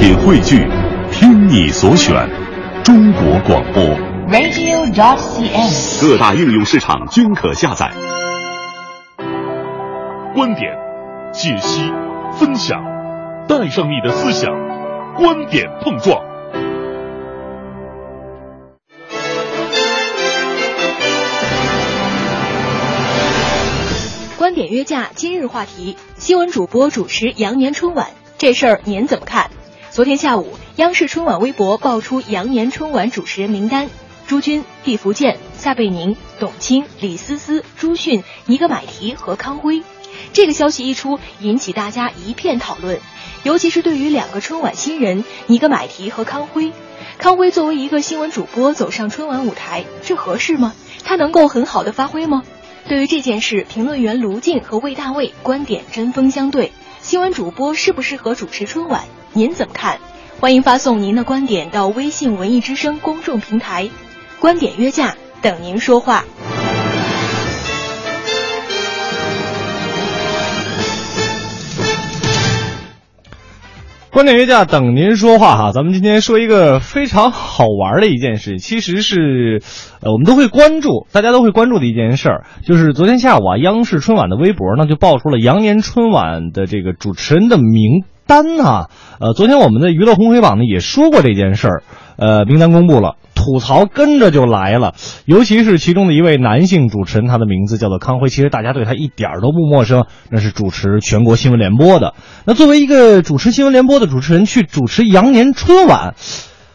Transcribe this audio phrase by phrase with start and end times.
[0.00, 0.66] 品汇聚，
[1.12, 2.26] 听你所选，
[2.82, 3.84] 中国广播。
[4.30, 6.00] radio.dot.cn，。
[6.00, 7.92] 各大应用市场均可下载。
[10.34, 10.72] 观点、
[11.34, 11.82] 解析、
[12.32, 12.82] 分享，
[13.46, 14.50] 带上你的思想，
[15.16, 16.18] 观点碰撞。
[24.38, 28.06] 观点约架，今日话题：新闻主播主持羊年春晚
[28.38, 29.50] 这事儿，您怎么看？
[30.00, 33.90] 昨天下午，央视春晚微博爆出羊年春晚主持人名单：
[34.26, 39.82] 朱军、毕福剑、撒贝宁、董卿、李思思、朱迅、尼格买提和康辉。
[40.32, 42.98] 这个消息一出，引起大家一片讨论，
[43.42, 46.72] 尤其是对于两个春晚新人尼格买提和康辉。
[47.18, 50.72] 康辉作为一个新闻主播走上春晚舞台，这合适吗？
[51.04, 52.42] 他能够很好的发挥吗？
[52.88, 56.72] 对于这件事，评论员卢静和魏大卫观点针锋相对。
[57.02, 59.04] 新闻主播适不适合主持春晚？
[59.32, 59.98] 您怎么看？
[60.40, 63.88] 欢迎发送您的观点到微信“文艺之声”公众平台，
[64.40, 66.24] 观点约架，等您说话。
[74.10, 79.62] 观点约架等您说话哈，咱们今天说一个非常好玩的一件事，其实是，
[80.02, 91.82] 呃，我们都会关注，大家都会关注的一件事儿，就是昨天下午啊，央视春晚的微博呢就爆出了羊年春晚的这个主持人的名单啊，呃，昨天我们的娱乐红黑榜呢也说过这件事儿，
[92.16, 93.16] 呃，名单公布了。
[93.34, 98.28] 吐槽跟着就来了，尤其是其中的一位男性主持人，他的名字叫做康辉。
[98.28, 102.14] 其实大家对他一点都不陌生，那是主持全国新闻联播的。
[102.44, 106.14] 那作为一个主持新闻联播的主持人去主持羊年春晚，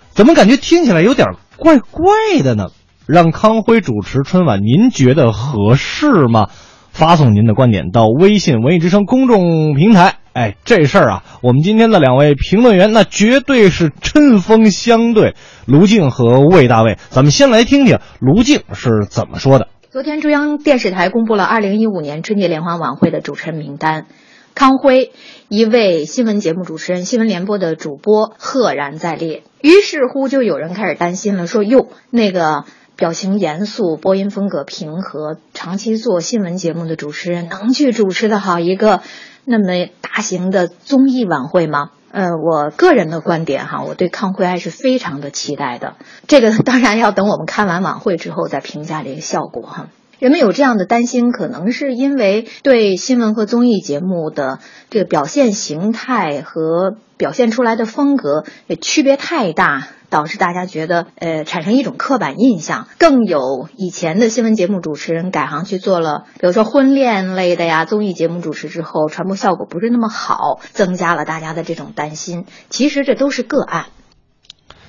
[0.09, 2.11] 怎么感觉听起来有点怪怪
[2.43, 2.65] 的呢？
[3.07, 6.47] 让康辉主持春晚，您觉得合适吗？
[6.91, 10.15] 发送您的观点到微信“文艺之声”公众平台。
[10.35, 15.33] 哎，这事儿啊，我们今天的两位评论员那绝对是针锋相对，
[15.65, 16.97] 卢静和魏大卫。
[17.09, 19.69] 咱们先来听听卢静是怎么说的。
[19.91, 24.07] 昨天中央电视台公布了2015年春节联欢晚会的主持人名单，
[24.55, 25.13] 康辉
[25.47, 29.43] 一位新闻节目主持人，新闻联播的主播赫然在列。
[29.61, 32.65] 于是乎，就有人开始担心了，说哟，那个。
[32.97, 39.01] 表情严肃、播音风格平和、长期做新闻节目的主持人，能去主持的好一个
[39.45, 41.91] 那么大型的综艺晚会吗？
[42.11, 45.95] 呃，我个人的观点哈，我对康辉还是非常的期待的。
[46.27, 49.87] 这个当然要等我们看完晚会之后再评价这个效果哈。
[50.17, 59.87] 人们有这样的担心，可能是因为对新闻和综艺节目的这个表现形态和表现出来的风格也区别太大。
[60.07, 72.45] 导致大家觉得，呃，产生一种刻板印象，更有以前的新闻节目主持人改行去做了，比如说婚恋类的呀，综艺节目主持之后，传播效果不是那么好，增加了大家的这种担心。
[72.69, 73.87] 其实这都是个案。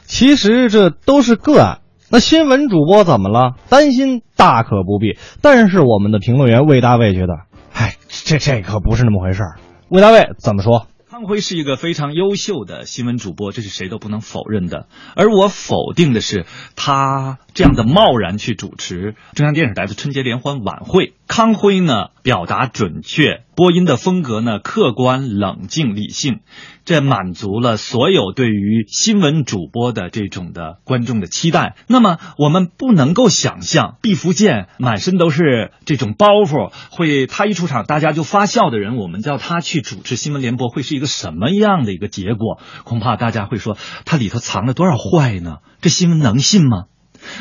[0.05, 1.79] 其实这都是个案。
[2.09, 3.55] 那新闻主播怎么了？
[3.69, 5.19] 担心大可不必。
[5.41, 7.33] 但是我们的评论员魏大卫觉得，
[7.73, 9.57] 哎，这这可不是那么回事儿。
[9.89, 10.87] 魏大卫怎么说？
[11.17, 14.87] 康辉是一个非常优秀的新闻主播，这是谁都不能否认的。
[15.15, 16.45] 而我否定的是
[16.77, 21.15] 他这样的贸然去主持中央电视台的春节联欢晚会。
[21.29, 26.41] 康辉呢，表达准确，播音的风格呢客观、冷静、理性，
[26.85, 31.75] 这满足了所有对于新闻主播的这种的观众的期待。
[31.89, 42.61] 那么我们不能够想象毕福剑满身都是这种包袱，会他一出场大家就发笑的人，我们叫他去主持新闻联播会是一个什么样的一个结果？
[42.85, 45.57] 恐怕大家会说他里头藏了多少坏呢？
[45.81, 46.85] 这新闻能信吗？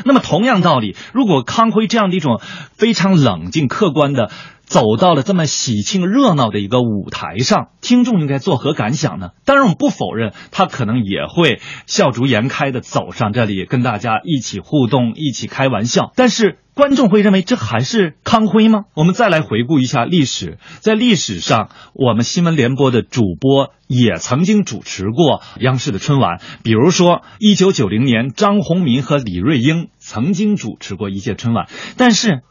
[0.04, 2.40] 那么同样道理，如果康辉这样的一种
[2.72, 4.30] 非常冷静客观的
[4.66, 9.30] 走到了这么喜庆热闹的一个舞台上，听众应该作何感想呢？
[9.44, 16.10] 当然，我们不否认他可能也会笑逐颜开的走上这里，跟大家一起互动，一起开玩笑。
[16.16, 18.80] 但是观众会认为这还是康辉吗？
[18.94, 32.42] 我们再来回顾一下历史，在历史上，我们新闻联播的主播也曾经主持过央视的春晚，比如说一九九零年，张宏民和李瑞英曾经主持过一届春晚，但是。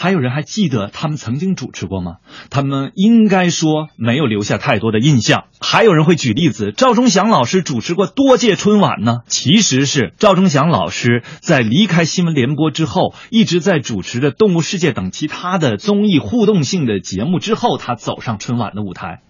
[0.00, 2.18] 还有人还记得他们曾经主持过吗？
[2.50, 5.46] 他们应该说没有留下太多的印象。
[5.60, 9.22] 还有人会举例子，赵忠祥老师主持过多届春晚呢。
[9.26, 19.22] 其实是赵忠祥老师在离开新闻联播之后，一直在主持着《动物世界》等其他的综艺互动性的节目之后，他走上春晚的舞台。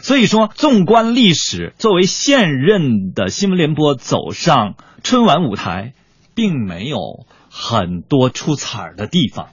[0.00, 4.74] 所以说，纵观历史，作为现任的新闻联播走上
[5.04, 5.92] 春晚舞台，
[6.34, 6.98] 并没有
[7.48, 9.50] 很多出彩儿的地方。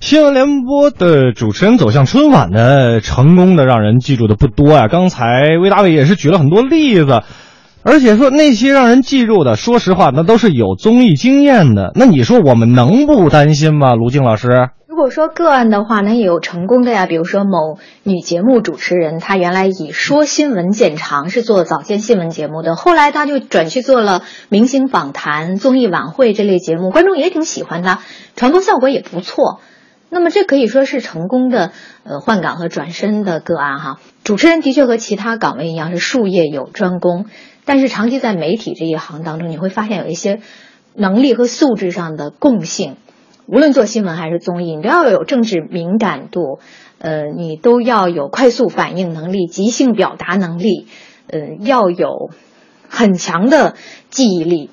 [0.00, 7.22] 新闻联播的主持人走向春晚的成功的让人记住的不多呀、刚才魏大卫也是举了很多例子，
[7.82, 11.92] 而且说那些让人记住的，说实话，那都是有综艺经验的。
[11.94, 13.94] 那你说我们能不担心吗？
[13.94, 17.06] 卢静老师，如果说个案的话，那也有成功的呀。
[17.06, 28.00] 比如说某女节目主持人，她原来以说新闻见长，是做早间新闻节目的，后来她就转去做了明星访谈、综艺晚会这类节目，观众也挺喜欢她，
[28.36, 29.60] 传播效果也不错。
[30.08, 31.72] 那么这可以说是成功的
[32.04, 34.00] 呃换岗和转身的个案哈。
[34.24, 37.26] 主持人的确和其他岗位一样是术业有专攻，
[37.64, 40.40] 但是长期在媒体这一行当中，你会发现有一些
[40.94, 42.96] 能力和素质上的共性。
[43.46, 46.58] 无论做新闻还是综艺，你都要有政治敏感度，
[46.98, 50.88] 呃，你都要有快速反应能力、即兴表达能力，
[51.28, 52.30] 呃，要有
[52.88, 53.74] 很强的
[54.10, 54.70] 记忆力。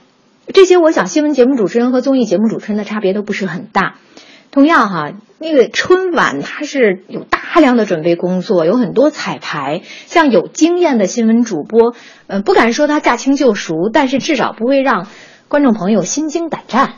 [0.53, 3.99] 这些我想，新闻节目主持人和综艺节目主持人的差别都不是很大。
[4.53, 9.81] 同样哈，那个春晚它是有大量的准备工作，有很多彩排。
[10.05, 11.95] 像有经验的新闻主播，
[12.27, 15.07] 呃，不敢说他驾轻就熟，但是至少不会让
[15.47, 16.93] 观众朋友心惊胆战。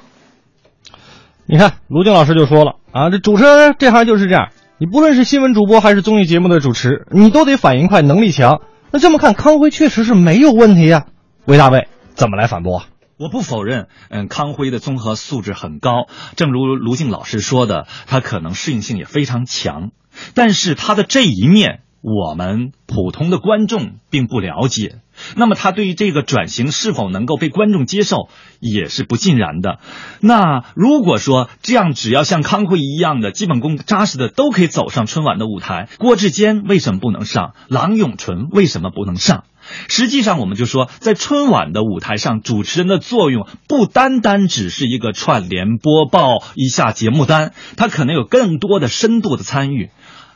[1.45, 8.59] 你看，卢静老师就说了啊，这主持人这行就是这样，你不论是新闻主播还是综艺节目的主持，你都得反应快，能力强。
[8.91, 11.05] 那这么看，康辉确实是没有问题呀。
[11.45, 12.83] 魏大卫怎么来反驳？
[13.17, 19.91] 我不否认，嗯，康辉的综合素质很高，正如卢静老师说的，他可能适应性也非常强，
[20.33, 24.99] 但是他的这一面，我们普通的观众并不了解。
[25.37, 28.27] 那么他对于这个转型是否能够被观众接受，
[28.59, 29.79] 也是不尽然的。
[30.19, 37.53] 那如果说这样，只要像康辉一样的基本功扎实的都可以走上春晚的舞台，郭志坚为什么不能上？
[37.69, 39.45] 郎永淳为什么不能上？
[39.89, 49.89] 实际上，我们就说，在春晚的舞台上，主持人的作用不单单只是一个串联播报一下节目单，他可能有更多的深度的参与。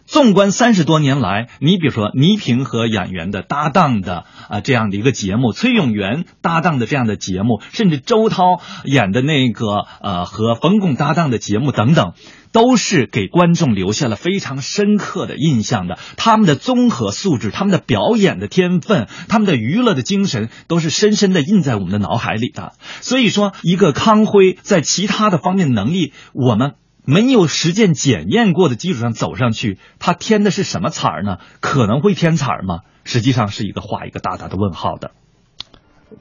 [0.09, 12.13] 纵观三十多年来，你比如说倪萍和演员的搭档的啊这样的一个节目，崔永元搭档的这样的节目，甚至周涛演的那个呃和冯巩搭档的节目等等，
[12.51, 15.99] 都是给观众留下了非常深刻的印象的。
[16.17, 22.73] 他们的综合素质、他们的表演的天分、他们的娱乐的精神，都是深深的印在我们的脑海里的。
[23.01, 26.73] 所以说，一个康辉在其他的方面能力，我们。
[27.05, 31.37] 没有实践检验过的基础上走上去，他添的是什么彩儿呢？
[31.59, 32.79] 可能会添彩儿吗？
[33.03, 35.11] 实际上是一个画一个大大的问号的。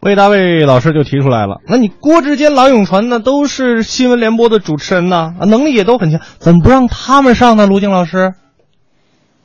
[0.00, 7.66] 魏大卫老师就提出来了，那你郭志坚、郎永传呢，都是新闻联播的主持人呢，啊，能力也都很强，怎么不让他们上呢？
[7.66, 8.34] 卢静老师。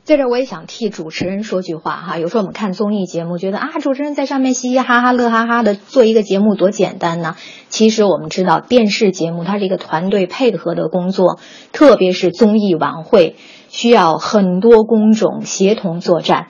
[0.04, 7.36] 在这我也想替主持人说句话哈，有时候我们看综艺节目，觉得啊，主持人在上面嘻嘻哈哈、乐哈哈的做一个节目多简单呢。
[7.70, 11.38] 其实我们知道，电视节目它是一个团队配合的工作，
[11.72, 13.36] 特别是综艺晚会，
[13.70, 16.48] 需要很多工种协同作战。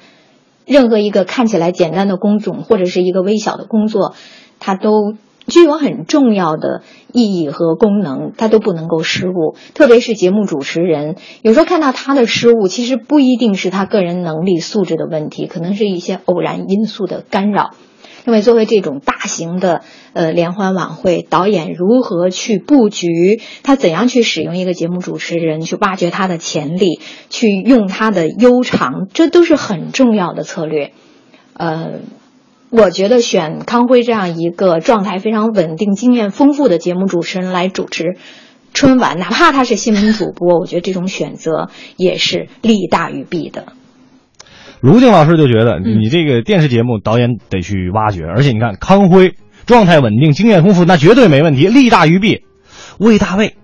[0.67, 4.17] 任何一个看起来简单的工种或者是一个微小的工作，
[4.59, 5.15] 它都。
[5.47, 6.83] 具有很重要的
[7.13, 9.57] 意义和功能，他都不能够失误。
[9.75, 17.71] 特别是节目主持人，有时候看到他的失误，其实不一定是他个人能力素质的问题，可能是一些偶然因素的干扰。
[18.27, 19.83] 因为作为这种大型的
[20.15, 30.93] 呃联欢晚会，导演如何去布局，他怎样去使用一个节目主持人，去挖掘他的潜力，去用他的悠长，这都是很重要的策略。
[31.53, 32.01] 呃。
[32.77, 38.17] 我觉得选康辉这样一个状态非常稳定、经验丰富的节目主持人来主持
[38.73, 43.67] 春晚，哪怕他是新闻主播，我觉得这种选择也是利大于弊的。
[44.81, 49.35] 卢静老师就觉得，你这个电视节目导演得去挖掘，而且你看康辉
[49.67, 52.41] 状态稳定、经验丰富，那绝对没问题，利大于弊。
[52.99, 53.55] 魏大卫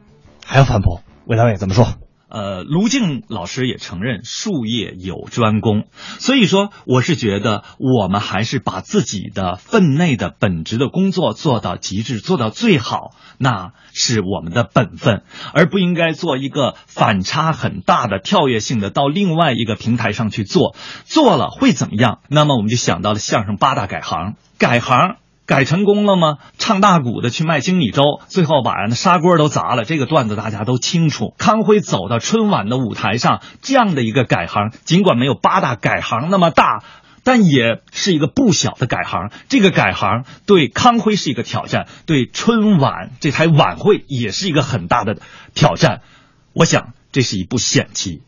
[0.46, 1.84] 还要反驳，魏大卫怎么说？
[2.30, 5.84] 呃，卢静老师也承认术业有专攻，
[6.18, 22.20] 所以说我是觉得我们还是把自己的分内的本职的工作做到极致，做到最好，那是我们的本分，而不应该做一个反差很大的跳跃性的到另外一个平台上去做，做了会怎么样？
[22.28, 25.16] 那么我们就想到了相声八大改行，改行。
[25.50, 26.38] 改成功了吗？
[26.58, 29.84] 唱大鼓的去卖精米粥，最后把人的砂锅都砸了。
[29.84, 31.34] 这个段子大家都清楚。
[31.38, 36.84] 康辉走到春晚的舞台上，这样的一个改行，尽管没有八大改行那么大，
[37.24, 39.32] 但也是一个不小的改行。
[39.48, 45.16] 这个改行对康辉是一个挑战，对春晚这台晚会也是一个很大的
[45.56, 46.02] 挑战。
[46.52, 48.22] 我想这是一步险棋。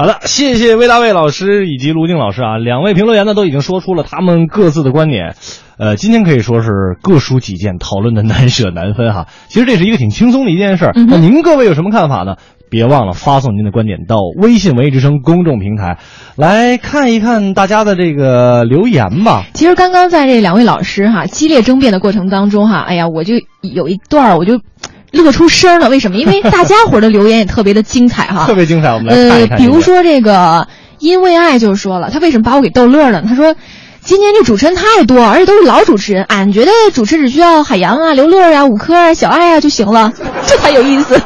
[0.00, 5.34] 好的，谢谢魏大卫老师以及卢静老师啊，两位评论员呢都已经说出了他们各自的观点。
[5.76, 6.70] 呃，今天可以说是
[7.02, 9.26] 各抒己见，讨论的难舍难分哈。
[9.48, 10.92] 其实这是一个挺轻松的一件事儿。
[10.94, 12.36] 那您各位有什么看法呢？
[12.70, 15.98] 别忘了发送您的观点到微信“文艺之声”公众平台，
[16.36, 19.46] 来看一看大家的这个留言吧。
[19.54, 24.60] 其实刚刚在这两位老师哈激烈争辩的过程当中哈，哎呀，我就有一段我就
[25.10, 25.88] 乐出声了。
[25.88, 26.16] 为什么？
[26.16, 28.92] 因为 大家伙的留言也特别的精彩哈，特别精彩。
[28.92, 29.58] 我们来看一看。
[29.58, 33.22] 呃，比如说这个因为爱就说了，他为什么把我给逗乐了？
[33.22, 33.54] 他说。
[34.00, 36.24] 今年这主持人太多，而且都是老主持人。
[36.24, 40.10] 俺觉得主持只需要海洋啊、刘乐啊、五科啊、小爱啊就行了，
[40.46, 41.20] 这才有意思。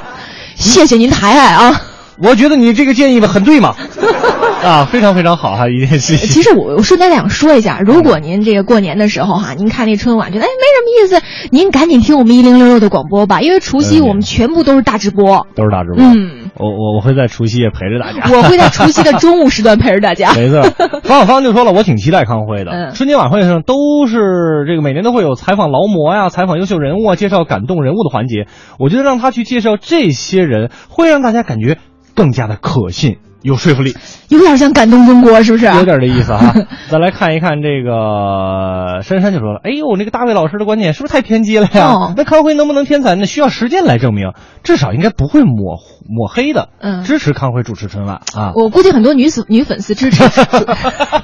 [0.57, 1.81] 谢谢您抬爱啊！
[2.19, 3.75] 我觉得你这个建议吧很对嘛，
[4.63, 6.29] 啊，非常非常好哈，一件事情。
[6.29, 16.05] 其实我我顺带两说一下，如果您这个过年的时候哈，您看那春晚觉得哎没什么意思，您赶紧听我们一零六六的广播吧，因为除夕我们全部都是大直播，都是大直播。
[16.05, 16.39] 嗯。
[16.55, 20.33] 我我我会在除夕夜陪着大家， 我会在除夕的中午时段陪着大家。
[20.37, 20.63] 没错，
[21.03, 22.93] 方小芳就说了，我挺期待康辉的。
[22.95, 28.47] 春节晚会上都是这个每年都会有采访劳模呀、采访优秀人物啊、介绍感动人物的环节。
[28.79, 31.79] 我觉得让他去介绍这些人，会让大家感觉
[32.15, 33.19] 更加的可信。
[33.43, 33.93] 有说服力，
[34.29, 35.65] 有点像感动中国，是不是？
[35.67, 36.55] 有点这意思哈。
[36.89, 42.15] 再来看一看这个珊珊就说了：“哎呦，那个大卫老师的观点是不是太偏激了呀？
[42.17, 43.17] 那康辉能不能天才？
[43.17, 44.31] 那需要时间来证明，
[44.63, 46.69] 至少应该不会抹抹黑的。
[46.79, 48.53] 嗯，支持康辉主持春晚啊！
[48.55, 50.23] 我估计很多女粉女粉丝支持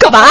[0.01, 0.25] 干嘛？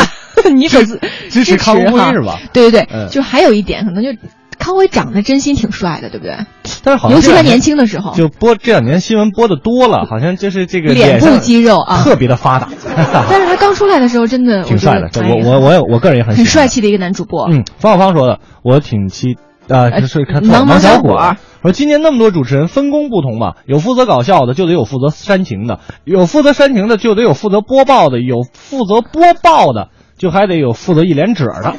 [0.54, 1.00] 女粉丝
[1.30, 2.38] 支持 康辉是吧？
[2.52, 4.10] 对对对，就还有一点可能就。”
[4.58, 6.38] 康辉长得真心挺帅的，对不对？
[6.84, 12.70] 但是好像尤其他年轻的时候，就播这两年新闻播的多了，好像就是这个脸部肌肉啊特别的发达。
[13.30, 17.48] 但是他刚出来的时候真的 挺帅的，我我我我个人也很很帅气的一个男主播。
[17.50, 19.38] 嗯，方小芳说的，我挺期
[19.70, 31.74] 啊，就是看王小果说今年那么多主持人分工不同嘛，有负责搞笑的，就得有负责煽情的；有负责煽情的，就得有负责播报的；有负责播报的，就还得有负责一脸褶的。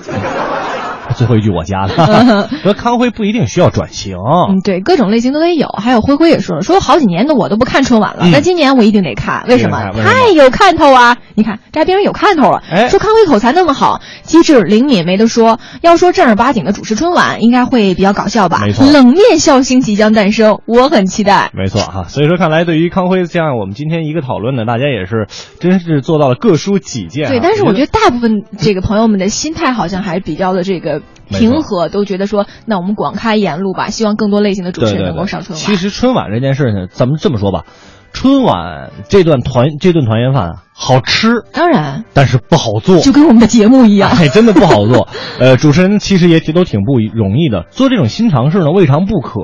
[1.14, 4.16] 最后一句我加的， 说康辉不一定需要转型。
[4.16, 5.68] 嗯，对，各种类型都得有。
[5.68, 9.44] 还有辉辉也说了，说好几年的我都不看春晚了，那今年我一定得看。
[9.48, 9.92] 为什么？
[9.92, 11.16] 太有看头啊！
[11.34, 12.62] 你看，这还变成有看头了。
[12.88, 15.58] 说康辉口才那么好，机智灵敏，没得说。
[15.80, 18.60] 要说正儿八经的主持春晚，应该会比较搞笑吧？
[18.62, 21.50] 没错，冷面笑星即将诞生，我很期待。
[21.54, 25.26] 没错哈，所以说看来对于康辉这样我们今天一个讨论呢，大家也是
[25.60, 27.28] 真是做到了各抒己见。
[27.28, 30.97] 对，但是我觉得大部分这个朋友们的心态好像还比较的这个。
[31.28, 35.58] 平和都觉得说，那我们广开言路吧，希望更多类型的主持人能够上春晚。
[35.58, 37.64] 其实春晚这件事情，咱们这么说吧，
[38.12, 45.08] 春晚这段团这顿团圆饭好吃，当然，但是不好做，就跟我们的节目一样，哎，真的不好做。
[45.38, 49.40] 呃，主持人其实也挺都挺不容易的，做这种新尝试呢，未尝不可。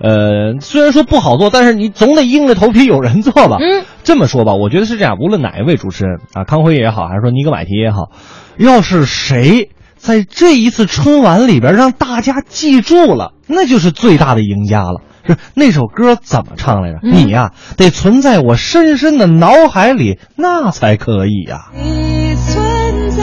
[0.00, 3.58] 呃，虽然说不好做，但是你总得硬着头皮有人做吧。
[3.60, 8.10] 嗯，这么说吧，我觉得是这样，无论哪一位主持人啊，康辉也好，还是说尼格买提也好，
[8.56, 9.70] 要是谁。
[10.00, 15.02] 在这一次春晚里边让大家记住了那就是最大的赢家了。
[15.26, 16.98] 是那首歌怎么唱来着？
[17.02, 21.70] 你呀得存在我深深的脑海里那才可以呀。
[21.76, 23.22] 你存在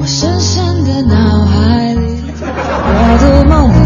[0.00, 3.76] 我深深的脑海里我的梦里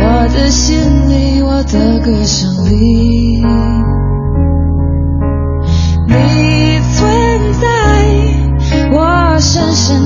[0.00, 0.78] 我的心
[1.10, 3.42] 里我的歌声里。
[6.08, 7.66] 你存在
[8.92, 10.05] 我深深